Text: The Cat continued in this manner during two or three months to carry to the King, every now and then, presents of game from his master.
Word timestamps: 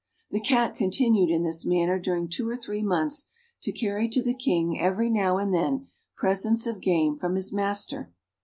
The 0.31 0.39
Cat 0.39 0.73
continued 0.73 1.29
in 1.29 1.43
this 1.43 1.63
manner 1.63 1.99
during 1.99 2.27
two 2.27 2.49
or 2.49 2.55
three 2.55 2.81
months 2.81 3.27
to 3.61 3.71
carry 3.71 4.09
to 4.09 4.23
the 4.23 4.33
King, 4.33 4.79
every 4.79 5.11
now 5.11 5.37
and 5.37 5.53
then, 5.53 5.89
presents 6.17 6.65
of 6.65 6.81
game 6.81 7.15
from 7.19 7.35
his 7.35 7.53
master. 7.53 8.11